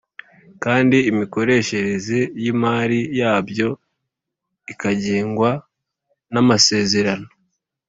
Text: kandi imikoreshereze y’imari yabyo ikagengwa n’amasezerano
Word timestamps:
kandi 0.63 0.97
imikoreshereze 1.11 2.19
y’imari 2.43 2.99
yabyo 3.19 3.69
ikagengwa 4.71 5.49
n’amasezerano 6.33 7.27